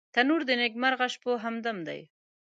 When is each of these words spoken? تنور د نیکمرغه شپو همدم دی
تنور 0.13 0.41
د 0.49 0.51
نیکمرغه 0.61 1.07
شپو 1.13 1.31
همدم 1.43 1.77
دی 1.87 2.01